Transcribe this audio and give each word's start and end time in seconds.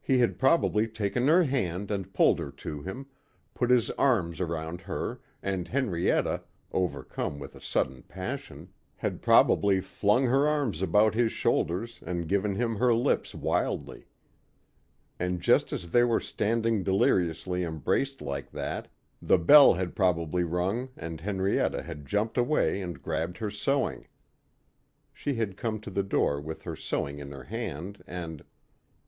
He 0.00 0.18
had 0.18 0.38
probably 0.38 0.86
taken 0.86 1.26
her 1.26 1.42
hand 1.42 1.90
and 1.90 2.14
pulled 2.14 2.38
her 2.38 2.52
to 2.52 2.82
him, 2.82 3.06
put 3.54 3.70
his 3.70 3.90
arms 3.98 4.40
around 4.40 4.82
her 4.82 5.20
and 5.42 5.66
Henrietta, 5.66 6.44
overcome 6.70 7.40
with 7.40 7.56
a 7.56 7.60
sudden 7.60 8.04
passion, 8.04 8.68
had 8.98 9.20
probably 9.20 9.80
flung 9.80 10.26
her 10.26 10.46
arms 10.46 10.80
about 10.80 11.16
his 11.16 11.32
shoulders 11.32 11.98
and 12.06 12.28
given 12.28 12.54
him 12.54 12.76
her 12.76 12.94
lips 12.94 13.34
wildly. 13.34 14.06
And 15.18 15.40
just 15.40 15.72
as 15.72 15.90
they 15.90 16.04
were 16.04 16.20
standing 16.20 16.84
deliriously 16.84 17.64
embraced 17.64 18.22
like 18.22 18.52
that, 18.52 18.86
the 19.20 19.38
bell 19.38 19.74
had 19.74 19.96
probably 19.96 20.44
rung 20.44 20.90
and 20.96 21.20
Henrietta 21.20 21.82
had 21.82 22.06
jumped 22.06 22.38
away 22.38 22.80
and 22.80 23.02
grabbed 23.02 23.38
her 23.38 23.50
sewing. 23.50 24.06
She 25.12 25.34
had 25.34 25.56
come 25.56 25.80
to 25.80 25.90
the 25.90 26.04
door 26.04 26.40
with 26.40 26.62
her 26.62 26.76
sewing 26.76 27.18
in 27.18 27.32
her 27.32 27.42
hand 27.42 28.04
and.... 28.06 28.44